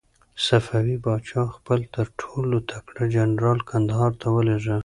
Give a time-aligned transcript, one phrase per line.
[0.45, 4.77] صفوي پاچا خپل تر ټولو تکړه جنرال کندهار ته ولېږه.